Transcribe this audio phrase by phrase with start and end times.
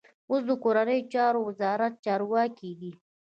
[0.29, 2.91] اوس د کورنیو چارو وزارت چارواکی دی.